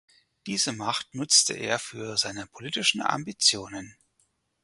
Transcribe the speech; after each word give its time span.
Diese 0.47 0.73
Macht 0.73 1.13
nutzte 1.13 1.53
er 1.53 1.77
für 1.77 2.17
seine 2.17 2.47
politischen 2.47 3.01
Ambitionen. 3.03 3.97